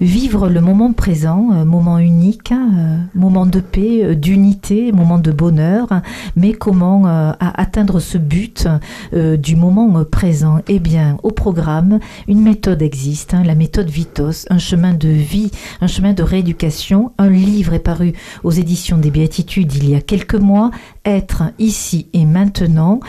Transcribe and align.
Vivre 0.00 0.48
le 0.48 0.60
moment 0.60 0.92
présent, 0.92 1.50
euh, 1.52 1.64
moment 1.64 1.98
unique, 1.98 2.52
euh, 2.52 2.98
moment 3.14 3.46
de 3.46 3.60
paix, 3.60 4.00
euh, 4.02 4.14
d'unité, 4.14 4.92
moment 4.92 5.18
de 5.18 5.30
bonheur, 5.30 5.88
mais 6.36 6.52
comment 6.52 7.04
atteindre 7.40 8.00
ce 8.00 8.18
but 8.18 8.68
du 9.12 9.56
moment 9.56 10.04
présent? 10.04 10.60
Eh 10.68 10.78
bien, 10.78 11.16
au 11.22 11.30
programme, 11.30 11.98
une 12.28 12.40
méthode 12.40 12.82
existe, 12.82 13.34
hein, 13.34 13.42
la 13.44 13.54
méthode 13.54 13.88
Vitos, 13.88 14.46
un 14.50 14.58
chemin 14.58 14.94
de 14.94 15.08
vie, 15.08 15.50
un 15.80 15.86
chemin 15.86 16.12
de 16.12 16.22
rééducation. 16.22 17.12
Un 17.18 17.30
livre 17.30 17.74
est 17.74 17.80
paru 17.80 18.12
aux 18.44 18.50
éditions 18.50 18.98
des 18.98 19.10
Béatitudes 19.10 19.74
il 19.74 19.90
y 19.90 19.94
a 19.94 20.00
quelques 20.00 20.34
mois, 20.34 20.70
Être 21.04 21.44
ici 21.58 22.08
et 22.12 22.26
maintenant. 22.26 23.00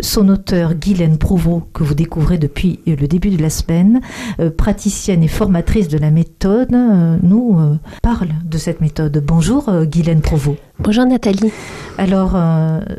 son 0.00 0.28
auteur, 0.28 0.74
Guylaine 0.74 1.16
Prouveau, 1.16 1.62
que 1.72 1.84
vous 1.84 1.94
découvrez 1.94 2.38
depuis 2.38 2.80
le 2.86 3.06
début 3.06 3.30
de 3.30 3.40
la 3.40 3.50
semaine, 3.50 4.00
praticienne 4.56 5.22
et 5.22 5.28
formatrice 5.28 5.88
de 5.88 5.98
la 5.98 6.10
méthode 6.10 6.36
euh, 6.46 7.16
nous 7.22 7.58
euh, 7.58 7.78
parle 8.02 8.28
de 8.44 8.58
cette 8.58 8.80
méthode. 8.80 9.22
Bonjour 9.24 9.68
euh, 9.68 9.84
Guylaine 9.84 10.20
Provost. 10.20 10.58
Bonjour 10.78 11.06
Nathalie. 11.06 11.52
Alors, 11.98 12.36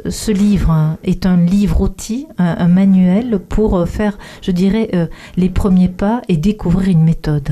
ce 0.10 0.32
livre 0.32 0.98
est 1.04 1.28
un 1.28 1.38
livre-outil, 1.38 2.26
un, 2.40 2.68
manuel 2.68 3.38
pour 3.38 3.88
faire, 3.88 4.18
je 4.42 4.50
dirais, 4.50 4.90
les 5.36 5.50
premiers 5.50 5.88
pas 5.88 6.24
et 6.28 6.38
découvrir 6.38 6.90
une 6.90 7.04
méthode. 7.04 7.50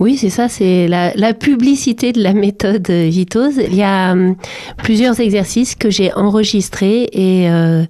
Oui, 0.00 0.16
c'est 0.16 0.30
ça, 0.30 0.48
c'est 0.48 0.88
la, 0.88 1.34
publicité 1.34 2.12
de 2.12 2.22
la 2.22 2.32
méthode 2.32 2.90
Vitose. 2.90 3.60
Il 3.68 3.74
y 3.74 3.82
a 3.82 4.12
hum, 4.12 4.34
plusieurs 4.82 5.20
exercices 5.20 5.74
que 5.74 5.90
j'ai 5.90 6.12
enregistrés 6.14 7.10
euh, 7.16 7.84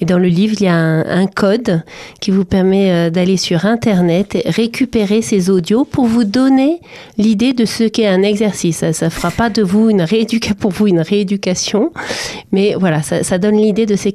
et, 0.00 0.04
dans 0.04 0.18
le 0.18 0.28
livre, 0.28 0.54
il 0.58 0.64
y 0.64 0.68
a 0.68 0.74
un, 0.74 1.26
code 1.26 1.82
qui 2.20 2.30
vous 2.30 2.44
permet 2.44 2.90
euh, 2.90 3.10
d'aller 3.10 3.36
sur 3.36 3.66
Internet, 3.66 4.38
récupérer 4.46 5.22
ces 5.22 5.50
audios 5.50 5.84
pour 5.84 6.04
vous 6.04 6.24
donner 6.24 6.80
l'idée 7.18 7.52
de 7.52 7.64
ce 7.64 7.84
qu'est 7.84 8.06
un 8.06 8.22
exercice. 8.22 8.84
Ça 8.92 9.06
ne 9.06 9.10
fera 9.10 9.30
pas 9.30 9.50
de 9.50 9.62
vous 9.62 9.90
une 9.90 10.02
rééducation, 10.02 10.54
pour 10.58 10.70
vous 10.70 10.86
une 10.86 11.00
rééducation, 11.00 11.92
mais 12.52 12.74
voilà, 12.78 13.02
ça, 13.02 13.38
donne 13.38 13.56
l'idée 13.56 13.86
de 13.86 13.96
ce 13.96 14.10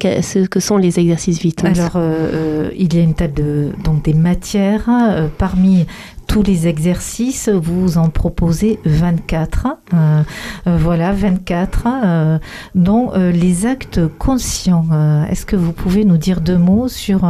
que, 0.46 0.60
sont 0.60 0.78
les 0.78 1.00
exercices 1.00 1.40
Vitose. 1.40 1.80
Alors, 1.80 1.94
euh, 1.96 2.70
il 2.78 2.94
y 2.94 3.00
a 3.00 3.02
une 3.02 3.16
table 3.16 3.34
de, 3.34 3.70
donc 3.84 4.04
des 4.04 4.14
matières. 4.14 4.90
parmi 5.38 5.86
tous 6.30 6.44
les 6.44 6.68
exercices, 6.68 7.50
vous 7.50 7.98
en 7.98 8.10
proposez 8.10 8.80
24. 8.86 9.66
Euh, 9.66 10.22
euh, 10.68 10.78
voilà, 10.80 11.12
24, 11.12 11.88
euh, 11.88 12.38
dont 12.76 13.12
les 13.16 13.66
actes 13.66 14.08
conscients. 14.20 14.86
Est-ce 15.30 15.46
que 15.48 15.56
vous 15.56 15.74
pouvez 15.74 16.06
nous 16.06 16.18
dire 16.18 16.40
deux 16.40 16.58
mots 16.58 16.88
sur 16.88 17.28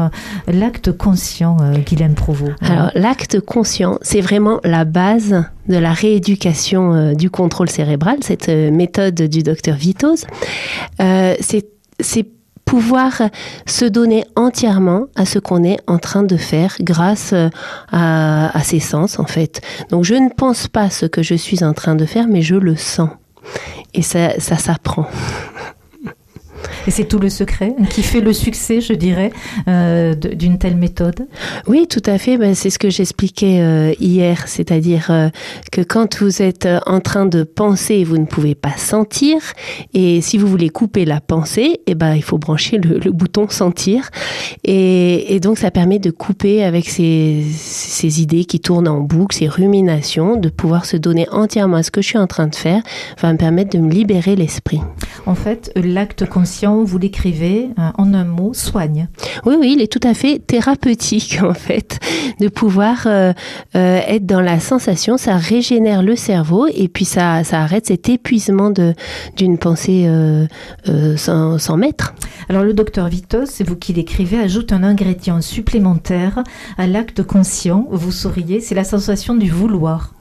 l'acte 0.47 0.91
conscient, 0.91 1.57
Guylaine 1.85 2.13
Provost? 2.13 2.55
Alors, 2.61 2.91
l'acte 2.93 3.39
conscient, 3.39 3.97
c'est 4.01 4.21
vraiment 4.21 4.59
la 4.65 4.83
base 4.83 5.45
de 5.69 5.77
la 5.77 5.93
rééducation 5.93 7.13
du 7.13 7.29
contrôle 7.29 7.69
cérébral, 7.69 8.17
cette 8.21 8.49
méthode 8.49 9.15
du 9.15 9.43
docteur 9.43 9.77
Vitos. 9.77 10.25
c'est 10.97 12.25
pouvoir 12.69 13.23
se 13.65 13.85
donner 13.85 14.25
entièrement 14.35 15.07
à 15.15 15.25
ce 15.25 15.39
qu'on 15.39 15.63
est 15.63 15.79
en 15.87 15.97
train 15.97 16.21
de 16.21 16.37
faire 16.37 16.75
grâce 16.81 17.33
euh, 17.33 17.49
à, 17.91 18.61
ses 18.63 18.79
sens 18.79 19.17
en 19.17 19.25
fait. 19.25 19.61
Donc 19.89 20.03
je 20.03 20.13
ne 20.13 20.29
pense 20.29 20.67
pas 20.67 20.91
ce 20.91 21.07
que 21.07 21.23
je 21.23 21.33
suis 21.33 21.63
en 21.63 21.73
train 21.73 21.95
de 21.95 22.05
faire, 22.05 22.27
mais 22.27 22.43
je 22.43 22.55
le 22.55 22.75
sens. 22.75 23.09
Et 23.95 24.03
ça, 24.03 24.39
ça 24.39 24.57
s'apprend. 24.57 25.07
Et 26.87 26.91
c'est 26.91 27.05
tout 27.05 27.19
le 27.19 27.29
secret 27.29 27.75
qui 27.89 28.03
fait 28.03 28.21
le 28.21 28.33
succès, 28.33 28.81
je 28.81 28.93
dirais, 28.93 29.31
euh, 29.67 30.15
d'une 30.15 30.57
telle 30.57 30.75
méthode. 30.75 31.27
Oui, 31.67 31.87
tout 31.87 32.01
à 32.05 32.17
fait. 32.17 32.37
Ben, 32.37 32.55
c'est 32.55 32.69
ce 32.69 32.79
que 32.79 32.89
j'expliquais 32.89 33.59
euh, 33.61 33.93
hier, 33.99 34.47
c'est-à-dire 34.47 35.07
euh, 35.09 35.29
que 35.71 35.81
quand 35.81 36.21
vous 36.21 36.41
êtes 36.41 36.67
en 36.85 36.99
train 36.99 37.25
de 37.25 37.43
penser, 37.43 38.03
vous 38.03 38.17
ne 38.17 38.25
pouvez 38.25 38.55
pas 38.55 38.75
sentir. 38.77 39.39
Et 39.93 40.21
si 40.21 40.37
vous 40.37 40.47
voulez 40.47 40.69
couper 40.69 41.05
la 41.05 41.21
pensée, 41.21 41.81
eh 41.87 41.95
ben, 41.95 42.15
il 42.15 42.23
faut 42.23 42.37
brancher 42.37 42.77
le, 42.77 43.11
bouton 43.11 43.49
sentir. 43.49 44.09
Et, 44.63 45.39
donc, 45.41 45.57
ça 45.57 45.71
permet 45.71 45.99
de 45.99 46.11
couper 46.11 46.63
avec 46.63 46.89
ces, 46.89 47.43
ces 47.53 48.21
idées 48.21 48.45
qui 48.45 48.59
tournent 48.59 48.87
en 48.87 48.99
boucle, 48.99 49.35
ces 49.35 49.47
ruminations, 49.47 50.35
de 50.37 50.49
pouvoir 50.49 50.85
se 50.85 50.97
donner 50.97 51.27
entièrement 51.31 51.77
à 51.77 51.83
ce 51.83 51.91
que 51.91 52.01
je 52.01 52.07
suis 52.07 52.17
en 52.17 52.27
train 52.27 52.47
de 52.47 52.55
faire, 52.55 52.81
va 53.21 53.31
me 53.31 53.37
permettre 53.37 53.77
de 53.77 53.81
me 53.81 53.91
libérer 53.91 54.35
l'esprit. 54.35 54.79
En 55.29 55.35
fait, 55.35 55.71
l'acte 55.75 56.25
conscient, 56.25 56.83
vous 56.83 56.97
l'écrivez 56.97 57.69
euh, 57.77 57.91
en 57.99 58.15
un 58.15 58.23
mot, 58.23 58.55
soigne. 58.55 59.09
Oui, 59.45 59.57
oui, 59.59 59.75
il 59.75 59.81
est 59.83 59.91
tout 59.91 59.99
à 60.01 60.15
fait 60.15 60.39
thérapeutique 60.39 61.37
en 61.43 61.53
fait, 61.53 61.99
de 62.39 62.47
pouvoir 62.47 63.03
euh, 63.05 63.33
euh, 63.75 63.99
être 64.07 64.25
dans 64.25 64.41
la 64.41 64.59
sensation, 64.59 65.17
ça 65.17 65.37
régénère 65.37 66.01
le 66.01 66.15
cerveau 66.15 66.65
et 66.73 66.87
puis 66.87 67.05
ça, 67.05 67.43
ça 67.43 67.61
arrête 67.61 67.85
cet 67.85 68.09
épuisement 68.09 68.71
d'une 69.37 69.59
pensée 69.59 70.09
sans, 71.15 71.59
sans 71.59 71.77
maître. 71.77 72.15
Alors 72.49 72.63
le 72.63 72.73
docteur 72.73 73.07
Vitos, 73.07 73.45
c'est 73.45 73.63
vous 73.63 73.75
qui 73.75 73.93
l'écrivez, 73.93 74.39
ajoute 74.39 74.73
un 74.73 74.81
ingrédient 74.81 75.41
supplémentaire 75.41 76.43
à 76.79 76.87
l'acte 76.87 77.21
conscient, 77.21 77.85
vous 77.91 78.11
souriez, 78.11 78.61
c'est 78.61 78.73
la 78.73 78.83
sensation 78.83 79.35
du 79.35 79.51
vouloir. 79.51 80.11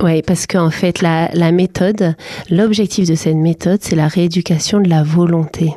Oui, 0.00 0.22
parce 0.22 0.46
qu'en 0.46 0.70
fait, 0.70 1.02
la, 1.02 1.28
la 1.34 1.52
méthode, 1.52 2.16
l'objectif 2.50 3.08
de 3.08 3.14
cette 3.14 3.36
méthode, 3.36 3.80
c'est 3.82 3.94
la 3.94 4.08
rééducation 4.08 4.80
de 4.80 4.88
la 4.88 5.02
volonté. 5.02 5.74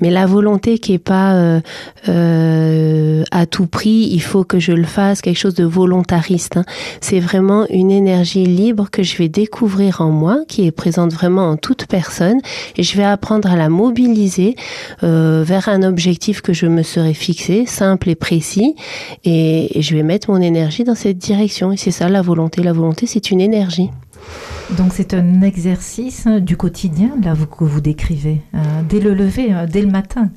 Mais 0.00 0.10
la 0.10 0.26
volonté 0.26 0.78
qui 0.78 0.92
est 0.92 0.98
pas 0.98 1.34
euh, 1.34 1.60
euh, 2.08 3.24
à 3.30 3.46
tout 3.46 3.66
prix, 3.66 4.10
il 4.12 4.20
faut 4.20 4.44
que 4.44 4.58
je 4.58 4.72
le 4.72 4.84
fasse, 4.84 5.22
quelque 5.22 5.38
chose 5.38 5.54
de 5.54 5.64
volontariste. 5.64 6.58
Hein. 6.58 6.64
C'est 7.00 7.20
vraiment 7.20 7.66
une 7.70 7.90
énergie 7.90 8.44
libre 8.44 8.90
que 8.90 9.02
je 9.02 9.16
vais 9.16 9.30
découvrir 9.30 10.02
en 10.02 10.10
moi, 10.10 10.40
qui 10.46 10.66
est 10.66 10.70
présente 10.70 11.14
vraiment 11.14 11.48
en 11.48 11.56
toute 11.56 11.86
personne, 11.86 12.40
et 12.76 12.82
je 12.82 12.96
vais 12.98 13.04
apprendre 13.04 13.50
à 13.50 13.56
la 13.56 13.70
mobiliser 13.70 14.56
euh, 15.02 15.42
vers 15.44 15.70
un 15.70 15.82
objectif 15.82 16.42
que 16.42 16.52
je 16.52 16.66
me 16.66 16.82
serais 16.82 17.14
fixé, 17.14 17.64
simple 17.66 18.10
et 18.10 18.14
précis, 18.14 18.76
et, 19.24 19.78
et 19.78 19.82
je 19.82 19.96
vais 19.96 20.02
mettre 20.02 20.30
mon 20.30 20.40
énergie 20.42 20.84
dans 20.84 20.94
cette 20.94 21.18
direction. 21.18 21.72
Et 21.72 21.78
c'est 21.78 21.90
ça 21.90 22.10
la 22.10 22.20
volonté. 22.20 22.62
La 22.62 22.74
volonté, 22.74 23.06
c'est 23.06 23.30
une 23.30 23.40
énergie 23.40 23.53
donc 24.76 24.92
c'est 24.92 25.14
un 25.14 25.42
exercice 25.42 26.26
du 26.26 26.56
quotidien 26.56 27.16
là 27.22 27.34
que 27.34 27.64
vous 27.64 27.80
décrivez, 27.80 28.40
euh, 28.54 28.58
dès 28.88 28.98
le 29.00 29.14
lever, 29.14 29.54
euh, 29.54 29.66
dès 29.66 29.82
le 29.82 29.90
matin. 29.90 30.30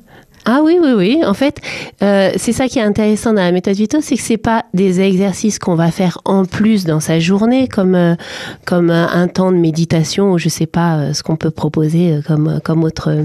Ah 0.44 0.60
oui, 0.62 0.78
oui, 0.80 0.92
oui. 0.92 1.20
En 1.24 1.34
fait, 1.34 1.60
euh, 2.02 2.32
c'est 2.36 2.52
ça 2.52 2.68
qui 2.68 2.78
est 2.78 2.82
intéressant 2.82 3.32
dans 3.32 3.42
la 3.42 3.52
méthode 3.52 3.74
Vito, 3.74 4.00
c'est 4.00 4.16
que 4.16 4.22
c'est 4.22 4.36
pas 4.36 4.64
des 4.74 5.00
exercices 5.00 5.58
qu'on 5.58 5.74
va 5.74 5.90
faire 5.90 6.18
en 6.24 6.44
plus 6.44 6.84
dans 6.84 7.00
sa 7.00 7.18
journée, 7.18 7.68
comme 7.68 8.16
comme 8.64 8.90
un 8.90 9.28
temps 9.28 9.52
de 9.52 9.56
méditation 9.56 10.32
ou 10.32 10.38
je 10.38 10.48
sais 10.48 10.66
pas 10.66 11.12
ce 11.12 11.22
qu'on 11.22 11.36
peut 11.36 11.50
proposer 11.50 12.20
comme 12.26 12.60
comme 12.64 12.84
autre 12.84 13.24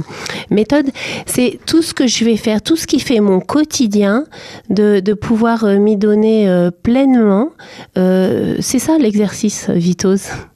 méthode. 0.49 0.89
C'est 1.25 1.59
tout 1.65 1.81
ce 1.81 1.93
que 1.93 2.07
je 2.07 2.25
vais 2.25 2.37
faire, 2.37 2.61
tout 2.61 2.75
ce 2.75 2.87
qui 2.87 2.99
fait 2.99 3.19
mon 3.19 3.39
quotidien, 3.39 4.25
de 4.69 4.99
de 4.99 5.13
pouvoir 5.13 5.65
m'y 5.65 5.97
donner 5.97 6.69
pleinement. 6.83 7.49
c'est 7.95 8.79
ça 8.79 8.97
l'exercice 8.97 9.69
Vitos. 9.69 10.52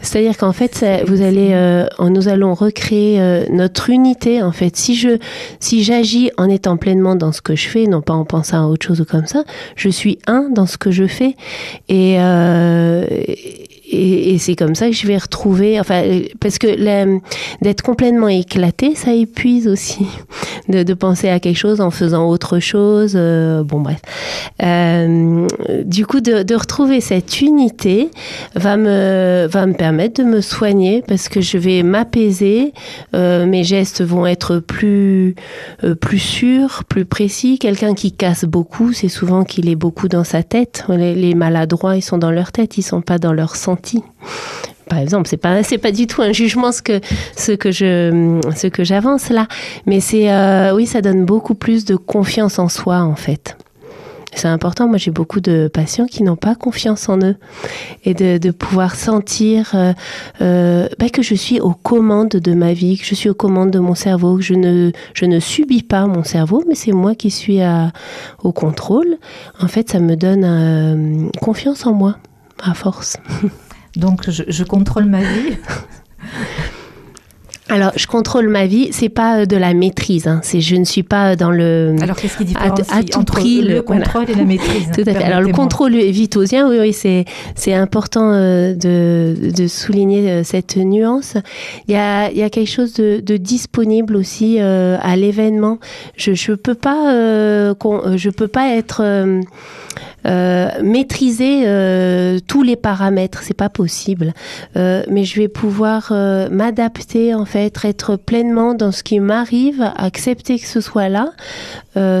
C'est-à-dire 0.00 0.36
qu'en 0.36 0.52
fait, 0.52 0.84
vous 1.06 1.22
allez, 1.22 1.50
euh, 1.52 1.86
nous 2.00 2.28
allons 2.28 2.54
recréer 2.54 3.20
euh, 3.20 3.44
notre 3.50 3.90
unité. 3.90 4.42
En 4.42 4.52
fait, 4.52 4.76
si 4.76 4.94
je, 4.94 5.18
si 5.60 5.82
j'agis 5.82 6.30
en 6.36 6.48
étant 6.48 6.76
pleinement 6.76 7.14
dans 7.14 7.32
ce 7.32 7.40
que 7.40 7.56
je 7.56 7.68
fais, 7.68 7.86
non 7.86 8.02
pas 8.02 8.14
en 8.14 8.24
pensant 8.24 8.64
à 8.64 8.66
autre 8.66 8.86
chose 8.86 9.00
ou 9.00 9.04
comme 9.04 9.26
ça, 9.26 9.44
je 9.76 9.88
suis 9.88 10.18
un 10.26 10.48
dans 10.50 10.66
ce 10.66 10.76
que 10.76 10.90
je 10.90 11.06
fais. 11.06 11.36
Et, 11.88 12.16
euh, 12.18 13.04
et, 13.92 14.38
c'est 14.38 14.56
comme 14.56 14.74
ça 14.74 14.88
que 14.88 14.94
je 14.94 15.06
vais 15.06 15.18
retrouver, 15.18 15.78
enfin, 15.78 16.02
parce 16.40 16.58
que 16.58 16.66
d'être 17.62 17.82
complètement 17.82 18.28
éclaté, 18.28 18.94
ça 18.94 19.12
épuise 19.12 19.68
aussi, 19.68 20.06
de, 20.68 20.94
penser 20.94 21.28
à 21.28 21.40
quelque 21.40 21.56
chose 21.56 21.80
en 21.80 21.90
faisant 21.90 22.28
autre 22.28 22.58
chose. 22.58 23.14
Euh, 23.16 23.62
bon, 23.62 23.80
bref. 23.80 24.00
Euh, 24.62 25.46
du 25.84 26.06
coup, 26.06 26.20
de, 26.20 26.54
retrouver 26.54 27.00
cette 27.00 27.40
unité 27.40 28.10
va 28.54 28.76
me, 28.76 29.46
va 29.50 29.66
me 29.66 29.72
permettre 29.72 30.22
de 30.22 30.28
me 30.28 30.40
soigner 30.40 31.02
parce 31.06 31.28
que 31.28 31.40
je 31.40 31.58
vais 31.58 31.82
m'apaiser, 31.82 32.72
euh, 33.14 33.46
mes 33.46 33.64
gestes 33.64 34.02
vont 34.02 34.26
être 34.26 34.58
plus, 34.58 35.34
plus 36.00 36.18
sûrs, 36.18 36.84
plus 36.88 37.04
précis. 37.04 37.58
Quelqu'un 37.58 37.94
qui 37.94 38.12
casse 38.12 38.44
beaucoup, 38.44 38.92
c'est 38.92 39.08
souvent 39.08 39.44
qu'il 39.44 39.68
est 39.68 39.76
beaucoup 39.76 40.08
dans 40.08 40.24
sa 40.24 40.42
tête. 40.42 40.84
Les, 40.88 41.14
les 41.14 41.34
maladroits, 41.34 41.96
ils 41.96 42.02
sont 42.02 42.18
dans 42.18 42.30
leur 42.30 42.52
tête, 42.52 42.78
ils 42.78 42.82
sont 42.82 43.00
pas 43.00 43.18
dans 43.18 43.32
leur 43.32 43.56
santé 43.56 43.81
par 44.92 45.00
exemple, 45.00 45.26
c'est 45.26 45.38
pas 45.38 45.62
pas 45.80 45.90
du 45.90 46.06
tout 46.06 46.20
un 46.20 46.32
jugement 46.32 46.70
ce 46.70 46.82
que 46.82 47.00
je 47.70 48.40
ce 48.54 48.66
que 48.66 48.84
j'avance 48.84 49.30
là, 49.30 49.48
mais 49.86 50.00
c'est 50.00 50.30
euh, 50.30 50.74
oui, 50.74 50.84
ça 50.84 51.00
donne 51.00 51.24
beaucoup 51.24 51.54
plus 51.54 51.86
de 51.86 51.96
confiance 51.96 52.58
en 52.58 52.68
soi 52.68 52.98
en 52.98 53.16
fait. 53.16 53.56
C'est 54.34 54.48
important. 54.48 54.88
Moi, 54.88 54.98
j'ai 54.98 55.10
beaucoup 55.10 55.40
de 55.40 55.70
patients 55.72 56.04
qui 56.04 56.22
n'ont 56.22 56.36
pas 56.36 56.54
confiance 56.54 57.08
en 57.08 57.18
eux 57.20 57.36
et 58.04 58.12
de, 58.12 58.50
pouvoir 58.50 58.94
sentir 58.94 59.72
euh, 59.74 59.92
euh, 60.42 60.88
bah, 60.98 61.08
que 61.08 61.22
je 61.22 61.34
suis 61.34 61.58
aux 61.58 61.74
commandes 61.74 62.28
de 62.28 62.52
ma 62.52 62.74
vie, 62.74 62.98
que 62.98 63.06
je 63.06 63.14
suis 63.14 63.30
aux 63.30 63.34
commandes 63.34 63.70
de 63.70 63.78
mon 63.78 63.94
cerveau, 63.94 64.36
que 64.36 64.42
je 64.42 64.54
ne, 64.54 65.40
subis 65.40 65.82
pas 65.82 66.06
mon 66.06 66.22
cerveau, 66.22 66.64
mais 66.68 66.74
c'est 66.74 66.92
moi 66.92 67.14
qui 67.14 67.30
suis 67.30 67.60
au 68.42 68.52
contrôle. 68.52 69.16
En 69.58 69.68
fait, 69.68 69.90
ça 69.90 70.00
me 70.00 70.16
donne 70.16 71.30
confiance 71.40 71.86
en 71.86 71.94
moi, 71.94 72.16
à 72.62 72.74
force. 72.74 73.16
Donc, 73.96 74.30
je, 74.30 74.42
je 74.48 74.64
contrôle 74.64 75.04
ma 75.04 75.20
vie 75.20 75.56
alors, 77.72 77.92
je 77.96 78.06
contrôle 78.06 78.48
ma 78.48 78.66
vie, 78.66 78.88
c'est 78.92 79.08
pas 79.08 79.40
euh, 79.40 79.46
de 79.46 79.56
la 79.56 79.72
maîtrise. 79.72 80.26
Hein. 80.26 80.40
C'est, 80.42 80.60
je 80.60 80.76
ne 80.76 80.84
suis 80.84 81.02
pas 81.02 81.36
dans 81.36 81.50
le. 81.50 81.96
Alors, 82.02 82.16
qu'est-ce 82.16 82.36
qui 82.36 82.44
différencie 82.44 82.86
à, 82.92 83.02
tout 83.02 83.24
prix 83.24 83.62
le, 83.62 83.80
contrôle 83.80 84.28
et 84.28 84.34
la 84.34 84.44
maîtrise 84.44 84.90
Tout 84.94 85.02
à 85.06 85.14
fait. 85.14 85.24
Alors, 85.24 85.40
le 85.40 85.52
contrôle 85.52 85.96
vitosien, 85.96 86.68
oui, 86.68 86.76
oui, 86.78 86.92
c'est 86.92 87.24
c'est 87.54 87.72
important 87.72 88.32
euh, 88.32 88.74
de, 88.74 89.50
de 89.56 89.66
souligner 89.68 90.30
euh, 90.30 90.44
cette 90.44 90.76
nuance. 90.76 91.36
Il 91.88 91.94
y 91.94 91.96
a 91.96 92.30
il 92.30 92.36
y 92.36 92.42
a 92.42 92.50
quelque 92.50 92.70
chose 92.70 92.92
de, 92.92 93.20
de 93.20 93.38
disponible 93.38 94.16
aussi 94.16 94.58
à 94.58 95.16
l'événement. 95.16 95.78
Je 96.16 96.34
je 96.34 96.52
peux 96.52 96.74
pas 96.74 97.72
je 97.74 98.28
peux 98.28 98.48
pas 98.48 98.76
être 98.76 99.02
euh, 100.24 100.70
maîtriser 100.82 101.62
euh, 101.66 102.38
tous 102.46 102.62
les 102.62 102.76
paramètres, 102.76 103.42
c'est 103.42 103.56
pas 103.56 103.68
possible. 103.68 104.32
Euh, 104.76 105.02
mais 105.10 105.24
je 105.24 105.40
vais 105.40 105.48
pouvoir 105.48 106.12
m'adapter 106.50 107.34
en 107.34 107.44
fait, 107.44 107.84
être 107.84 108.16
pleinement 108.16 108.74
dans 108.74 108.92
ce 108.92 109.02
qui 109.02 109.20
m'arrive, 109.20 109.82
accepter 109.96 110.58
que 110.58 110.66
ce 110.66 110.80
soit 110.80 111.08
là. 111.08 111.32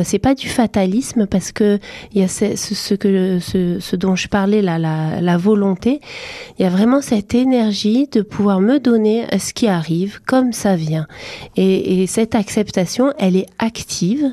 c'est 0.04 0.18
pas 0.18 0.34
du 0.34 0.48
fatalisme 0.48 1.26
parce 1.26 1.52
que 1.52 1.78
il 2.12 2.20
y 2.20 2.24
a 2.24 2.28
ce, 2.28 2.94
que 2.94 3.38
ce, 3.40 3.96
dont 3.96 4.16
je 4.16 4.28
parlais 4.28 4.62
là, 4.62 4.78
la, 4.78 5.36
volonté. 5.36 6.00
Il 6.58 6.62
y 6.62 6.66
a 6.66 6.70
vraiment 6.70 7.00
cette 7.00 7.34
énergie 7.34 8.08
de 8.10 8.22
pouvoir 8.22 8.60
me 8.60 8.78
donner 8.78 9.26
ce 9.38 9.52
qui 9.52 9.66
arrive 9.66 10.20
comme 10.26 10.52
ça 10.52 10.76
vient. 10.76 11.06
Et, 11.56 12.02
et 12.02 12.06
cette 12.06 12.34
acceptation, 12.34 13.12
elle 13.18 13.36
est 13.36 13.46
active 13.58 14.32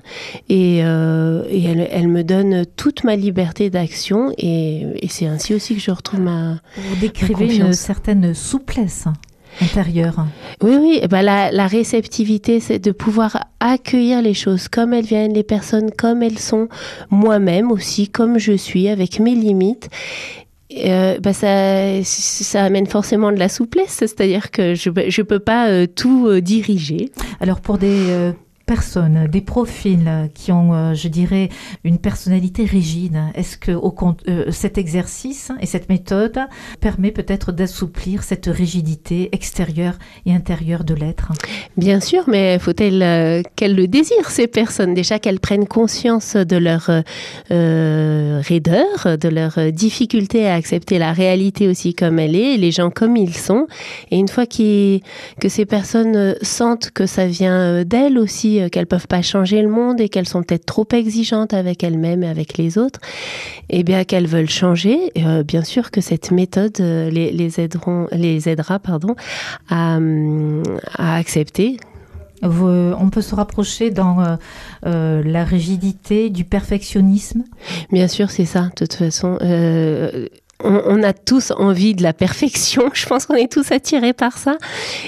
et, 0.50 0.77
elle 0.80 2.07
me 2.07 2.24
donne 2.24 2.66
toute 2.75 3.04
ma 3.04 3.16
liberté 3.16 3.58
d'action 3.67 4.31
et, 4.38 4.85
c'est 5.09 5.25
ainsi 5.25 5.53
aussi 5.53 5.75
que 5.75 5.81
je 5.81 5.91
retrouve 5.91 6.21
ma. 6.21 6.59
Vous 6.77 6.95
décrivez 7.01 7.57
une 7.57 7.73
certaine 7.73 8.33
souplesse 8.33 9.06
intérieure. 9.61 10.25
Oui, 10.61 10.77
oui. 10.79 11.01
Bah, 11.09 11.21
la, 11.21 11.51
la 11.51 11.67
réceptivité, 11.67 12.59
c'est 12.59 12.79
de 12.79 12.91
pouvoir 12.91 13.47
accueillir 13.59 14.21
les 14.21 14.33
choses 14.33 14.67
comme 14.67 14.94
elles 14.94 15.06
viennent, 15.06 15.33
les 15.33 15.44
personnes 15.44 15.91
comme 15.91 16.23
elles 16.23 16.39
sont, 16.39 16.69
moi-même 17.09 17.71
aussi 17.71 18.07
comme 18.07 18.38
je 18.38 18.53
suis, 18.53 18.88
avec 18.88 19.19
mes 19.19 19.35
limites. 19.35 19.89
Euh, 20.85 21.19
bah 21.19 21.33
ça, 21.33 22.03
ça 22.03 22.63
amène 22.63 22.85
forcément 22.85 23.31
de 23.31 23.38
la 23.38 23.50
souplesse, 23.50 23.89
c'est-à-dire 23.89 24.51
que 24.51 24.75
je 24.75 24.89
ne 24.91 25.23
peux 25.23 25.39
pas 25.39 25.69
euh, 25.69 25.88
tout 25.88 26.27
euh, 26.27 26.41
diriger. 26.41 27.11
Alors 27.39 27.59
pour 27.59 27.79
des 27.79 28.31
des 29.30 29.42
profils 29.42 30.30
qui 30.36 30.51
ont, 30.51 30.74
euh, 30.74 30.94
je 30.94 31.07
dirais, 31.07 31.50
une 31.83 31.98
personnalité 31.98 32.66
rigide, 32.66 33.18
est-ce 33.33 33.57
que 33.57 33.71
euh, 33.71 34.51
cet 34.51 34.77
exercice 34.77 35.51
et 35.60 35.66
cette 35.66 35.89
méthode 35.89 36.38
permet 36.80 37.12
peut-être 37.12 37.51
d'assouplir 37.51 38.21
cette 38.21 38.45
rigidité 38.45 39.30
extérieure 39.31 39.95
et 40.27 40.33
intérieure 40.33 40.83
de 40.83 40.94
l'être? 40.94 41.31
Bien 41.77 42.00
sûr, 42.00 42.25
mais 42.27 42.60
faut-elle 42.60 43.01
euh, 43.01 43.42
qu'elles 43.56 43.75
le 43.75 43.88
désirent, 43.88 44.30
ces 44.30 44.45
personnes? 44.45 44.94
Déjà 44.94 45.18
qu'elles 45.18 45.39
prennent 45.39 45.68
conscience 45.68 46.36
de 46.36 46.57
leur 46.57 46.92
raideur, 47.50 49.18
de 49.18 49.30
leur 49.30 49.71
difficulté 49.71 50.48
à 50.48 50.54
accepter 50.54 51.00
la 51.00 51.12
réalité 51.12 51.68
aussi 51.68 51.95
comme 51.95 52.19
elle 52.19 52.36
est, 52.36 52.57
les 52.57 52.71
gens 52.71 52.92
comme 52.92 53.18
ils 53.18 53.36
sont. 53.36 53.66
Et 54.12 54.18
une 54.18 54.27
fois 54.27 54.45
que 54.45 55.50
ces 55.50 55.66
personnes 55.66 56.36
sentent 56.44 56.92
que 56.92 57.07
ça 57.07 57.25
vient 57.25 57.83
d'elles 57.83 58.19
aussi, 58.19 58.58
euh, 58.59 58.69
qu'elles 58.69 58.88
peuvent 58.88 59.07
pas 59.07 59.21
changer 59.21 59.61
le 59.61 59.69
monde 59.69 60.00
et 60.01 60.09
qu'elles 60.09 60.27
sont 60.27 60.44
peut-être 60.44 60.65
trop 60.65 60.88
exigeantes 60.91 61.53
avec 61.53 61.83
elles-mêmes 61.83 62.23
et 62.23 62.27
avec 62.27 62.57
les 62.57 62.77
autres, 62.77 63.00
et 63.69 63.79
eh 63.79 63.83
bien 63.83 64.03
qu'elles 64.03 64.27
veulent 64.27 64.50
changer, 64.50 65.11
euh, 65.17 65.44
bien 65.44 65.63
sûr 65.63 65.91
que 65.91 66.01
cette 66.01 66.31
méthode 66.31 66.79
euh, 66.79 67.09
les, 67.09 67.31
les, 67.31 67.59
aideront, 67.59 68.07
les 68.11 68.50
aidera 68.50 68.79
pardon, 68.79 69.15
à, 69.69 70.00
à 70.97 71.15
accepter 71.15 71.77
on 72.41 73.09
peut 73.11 73.21
se 73.21 73.35
rapprocher 73.35 73.91
dans 73.91 74.38
la 74.83 75.44
rigidité 75.44 76.29
du 76.29 76.45
perfectionnisme? 76.45 77.44
Bien 77.91 78.07
sûr, 78.07 78.31
c'est 78.31 78.45
ça. 78.45 78.69
De 78.77 78.85
toute 78.85 78.94
façon, 78.94 79.38
on, 80.63 81.03
a 81.03 81.13
tous 81.13 81.51
envie 81.51 81.95
de 81.95 82.03
la 82.03 82.13
perfection. 82.13 82.89
Je 82.94 83.06
pense 83.06 83.25
qu'on 83.25 83.35
est 83.35 83.51
tous 83.51 83.71
attirés 83.71 84.13
par 84.13 84.38
ça. 84.38 84.57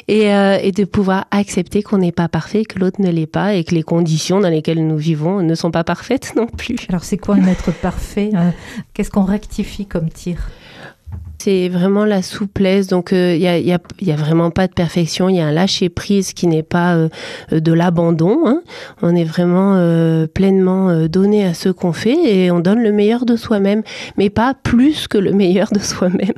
Et, 0.08 0.34
euh, 0.34 0.58
et 0.62 0.72
de 0.72 0.86
pouvoir 0.86 1.26
accepter 1.32 1.84
qu'on 1.84 1.98
n'est 1.98 2.12
pas 2.12 2.30
parfait, 2.30 2.64
que 2.64 2.80
l'autre 2.80 3.02
ne 3.02 3.10
l'est 3.10 3.28
pas 3.28 3.54
et 3.54 3.64
que 3.64 3.76
les 3.76 3.84
conditions 3.84 4.40
dans 4.40 4.50
lesquelles 4.50 4.86
nous 4.86 4.98
vivons 4.98 5.42
ne 5.42 5.56
sont 5.56 5.72
pas 5.72 5.84
parfaites 5.84 6.34
non 6.38 6.48
plus. 6.48 6.78
Alors 6.90 7.04
c'est 7.04 7.18
quoi 7.18 7.36
un 7.36 7.48
être 7.48 7.72
parfait 7.72 8.32
euh, 8.36 8.50
Qu'est-ce 8.94 9.12
qu'on 9.12 9.26
rectifie 9.26 9.86
comme 9.86 10.10
tir? 10.10 10.50
C'est 11.42 11.70
vraiment 11.70 12.06
la 12.06 12.22
souplesse. 12.22 12.88
Donc, 12.88 13.10
il 13.12 13.18
euh, 13.18 13.48
a, 13.48 13.58
y 13.58 13.72
a, 14.12 14.16
vraiment 14.16 14.52
pas 14.52 14.68
de 14.68 14.74
perfection. 14.74 15.28
Il 15.28 15.38
y 15.38 15.40
a 15.40 15.48
un 15.48 15.52
lâcher-prise 15.52 16.34
qui 16.34 16.46
n'est 16.46 16.62
pas 16.64 16.96
euh, 16.96 17.10
de 17.52 17.74
l'abandon. 17.74 18.42
Hein. 18.46 18.62
On 19.02 19.16
est 19.16 19.24
vraiment 19.24 19.76
euh, 19.76 20.28
pleinement 20.28 21.08
donné 21.08 21.46
à 21.46 21.54
ce 21.54 21.70
qu'on 21.70 21.94
fait 21.94 22.18
et 22.24 22.52
on 22.52 22.60
donne 22.60 22.84
le 22.84 22.92
meilleur 22.92 23.26
de 23.26 23.36
soi-même, 23.36 23.82
mais 24.18 24.30
pas 24.30 24.54
plus 24.54 25.08
que 25.08 25.18
le 25.18 25.32
meilleur 25.32 25.72
de 25.72 25.80
soi-même. 25.80 26.34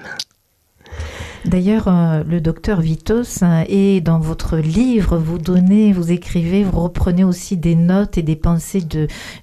D'ailleurs, 1.46 1.90
euh, 1.90 2.24
le 2.24 2.40
docteur 2.40 2.80
Vitos, 2.80 3.44
et 3.68 4.00
dans 4.00 4.20
votre 4.20 4.58
livre, 4.58 5.18
vous 5.18 5.38
donnez, 5.38 5.92
vous 5.92 6.12
écrivez, 6.12 6.64
vous 6.64 6.80
reprenez 6.80 7.26
aussi 7.26 7.58
des 7.58 7.76
notes 7.76 8.18
et 8.18 8.22
des 8.22 8.38
pensées 8.38 8.82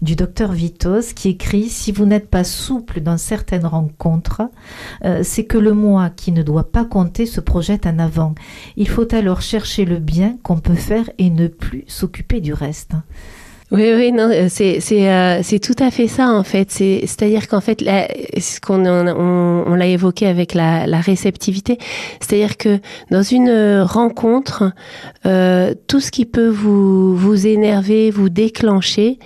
du 0.00 0.16
docteur 0.16 0.52
Vitos 0.52 1.12
qui 1.14 1.28
écrit 1.28 1.68
Si 1.68 1.92
vous 1.92 2.06
n'êtes 2.06 2.30
pas 2.30 2.44
souple 2.44 3.00
dans 3.00 3.18
certaines 3.18 3.66
rencontres, 3.66 4.42
euh, 5.04 5.20
c'est 5.22 5.44
que 5.44 5.58
le 5.58 5.74
moi 5.74 6.08
qui 6.08 6.32
ne 6.32 6.42
doit 6.42 6.72
pas 6.72 6.86
compter 6.86 7.26
se 7.26 7.40
projette 7.40 7.86
en 7.86 7.98
avant. 7.98 8.34
Il 8.76 8.88
faut 8.88 9.14
alors 9.14 9.42
chercher 9.42 9.84
le 9.84 9.98
bien 9.98 10.38
qu'on 10.42 10.58
peut 10.58 10.74
faire 10.74 11.10
et 11.18 11.28
ne 11.28 11.48
plus 11.48 11.84
s'occuper 11.86 12.40
du 12.40 12.54
reste. 12.54 12.92
Oui, 13.70 13.92
oui, 13.94 14.10
non, 14.10 14.28
euh, 14.32 14.46
c'est 14.48 14.80
c'est 14.80 15.08
euh, 15.08 15.44
c'est 15.44 15.60
tout 15.60 15.76
à 15.78 15.92
fait 15.92 16.08
ça 16.08 16.28
en 16.28 16.42
fait. 16.42 16.72
C'est 16.72 17.02
c'est-à-dire 17.02 17.46
qu'en 17.46 17.60
fait, 17.60 17.80
là, 17.80 18.08
ce 18.36 18.60
qu'on 18.60 18.84
on, 18.84 19.64
on 19.64 19.74
l'a 19.76 19.86
évoqué 19.86 20.26
avec 20.26 20.54
la, 20.54 20.88
la 20.88 21.00
réceptivité, 21.00 21.78
c'est-à-dire 22.20 22.56
que 22.56 22.80
dans 23.12 23.22
une 23.22 23.80
rencontre, 23.82 24.72
euh, 25.24 25.72
tout 25.86 26.00
ce 26.00 26.10
qui 26.10 26.26
peut 26.26 26.48
vous 26.48 27.14
vous 27.14 27.46
énerver, 27.46 28.10
vous 28.10 28.28
déclencher, 28.28 29.20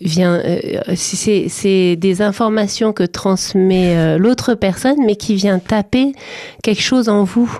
vient, 0.00 0.40
euh, 0.44 0.80
c'est 0.94 1.96
des 1.96 2.22
informations 2.22 2.92
que 2.92 3.02
transmet 3.02 3.96
euh, 3.96 4.18
l'autre 4.18 4.54
personne, 4.54 4.96
mais 5.04 5.16
qui 5.16 5.34
vient 5.34 5.58
taper 5.58 6.12
quelque 6.62 6.82
chose 6.82 7.08
en 7.08 7.24
vous. 7.24 7.58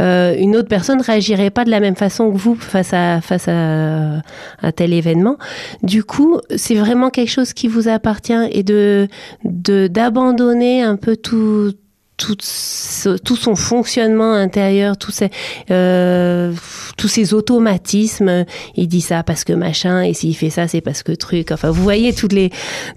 Euh, 0.00 0.34
une 0.38 0.56
autre 0.56 0.68
personne 0.68 1.00
réagirait 1.00 1.50
pas 1.50 1.64
de 1.64 1.70
la 1.70 1.80
même 1.80 1.96
façon 1.96 2.32
que 2.32 2.38
vous 2.38 2.54
face 2.54 2.92
à 2.92 3.20
face 3.20 3.48
à, 3.48 4.22
à 4.62 4.72
tel 4.72 4.92
événement. 4.92 5.36
Du 5.82 6.04
coup, 6.04 6.40
c'est 6.56 6.74
vraiment 6.74 7.10
quelque 7.10 7.30
chose 7.30 7.52
qui 7.52 7.68
vous 7.68 7.88
appartient 7.88 8.48
et 8.50 8.62
de 8.62 9.08
d'abandonner 9.44 10.82
un 10.82 10.96
peu 10.96 11.16
tout 11.16 11.72
tout, 12.22 13.36
son 13.36 13.56
fonctionnement 13.56 14.32
intérieur, 14.32 14.96
euh, 15.70 16.52
tous 16.96 17.08
ces 17.08 17.34
automatismes. 17.34 18.44
Il 18.76 18.88
dit 18.88 19.00
ça 19.00 19.22
parce 19.22 19.44
que 19.44 19.52
machin, 19.52 20.02
et 20.02 20.14
s'il 20.14 20.36
fait 20.36 20.50
ça, 20.50 20.68
c'est 20.68 20.80
parce 20.80 21.02
que 21.02 21.12
truc. 21.12 21.50
Enfin, 21.52 21.70
vous 21.70 21.82
voyez 21.82 22.12
tous 22.12 22.28
les, 22.28 22.50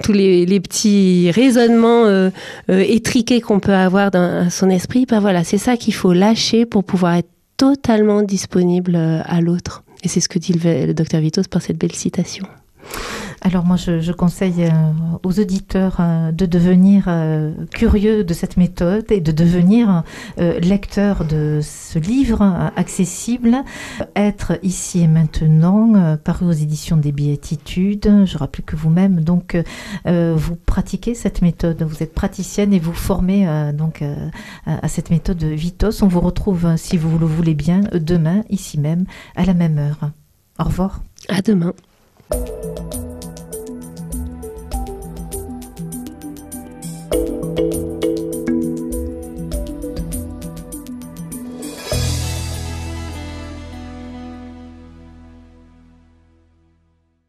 tous 0.04 0.14
les, 0.14 0.60
petits 0.60 1.32
raisonnements 1.32 2.06
euh, 2.06 2.30
euh, 2.70 2.84
étriqués 2.88 3.42
qu'on 3.42 3.60
peut 3.60 3.74
avoir 3.74 4.12
dans 4.12 4.50
son 4.50 4.70
esprit. 4.70 5.06
Ben 5.06 5.20
voilà, 5.20 5.44
c'est 5.44 5.58
ça 5.58 5.78
qu'il 5.78 5.94
faut 5.94 6.14
lâcher 6.14 6.66
pour 6.66 6.84
pouvoir 6.84 7.16
être 7.16 7.30
totalement 7.58 8.22
disponible 8.22 8.96
à 8.96 9.42
l'autre. 9.42 9.84
Et 10.04 10.08
c'est 10.08 10.20
ce 10.20 10.30
que 10.30 10.40
dit 10.40 10.54
le, 10.54 10.88
le 10.88 10.94
docteur 10.94 11.22
Vitos 11.22 11.44
par 11.50 11.62
cette 11.62 11.78
belle 11.78 11.94
citation. 11.94 12.46
Alors 13.46 13.64
moi, 13.64 13.76
je, 13.76 14.12
conseille 14.12 14.64
euh, 14.64 14.72
aux 15.22 15.40
auditeurs 15.40 15.98
euh, 16.00 16.32
de 16.32 16.48
devenir 16.48 17.04
euh, 17.08 17.54
curieux 17.70 18.24
de 18.24 18.34
cette 18.34 18.58
méthode 18.58 19.12
et 19.12 19.22
de 19.22 19.32
devenir 19.32 20.04
lecteur 20.38 21.26
de 21.26 21.60
ce 21.62 22.00
livre 22.00 22.42
accessible, 22.76 23.58
Être 24.16 24.58
ici 24.64 25.02
et 25.02 25.08
maintenant, 25.08 26.18
paru 26.18 26.48
aux 26.48 26.52
éditions 26.52 26.98
des 26.98 27.12
Béatitudes. 27.12 28.26
Je 28.26 28.38
rappelle 28.38 28.66
que 28.66 28.76
vous-même, 28.76 29.22
donc, 29.22 29.58
vous 30.06 30.56
pratiquez 30.66 31.14
cette 31.14 31.42
méthode. 31.42 31.84
Vous 31.84 32.02
êtes 32.02 32.14
praticienne 32.14 32.74
et 32.74 32.80
vous 32.80 32.94
formez 32.94 33.48
donc 33.74 34.04
à 34.66 34.88
cette 34.88 35.12
méthode 35.12 35.44
Vitos. 35.44 36.04
On 36.04 36.08
vous 36.08 36.22
retrouve, 36.22 36.76
si 36.78 36.98
vous 36.98 37.18
le 37.20 37.26
voulez 37.26 37.54
bien, 37.54 37.82
demain, 37.94 38.44
ici 38.50 38.80
même, 38.80 39.06
à 39.36 39.46
la 39.46 39.54
même 39.54 39.78
heure. 39.78 40.10
Au 40.60 40.64
revoir. 40.64 41.04
À 41.30 41.42
demain. 41.42 41.74